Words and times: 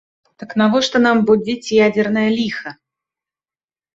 Дык 0.43 0.53
навошта 0.61 1.01
нам 1.07 1.17
будзіць 1.27 1.73
ядзернае 1.87 2.25
ліха? 2.39 2.69